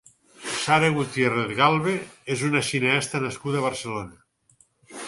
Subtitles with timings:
[0.61, 1.93] Sara Gutiérrez Galve
[2.37, 4.21] és una cineasta nascuda a Barcelona.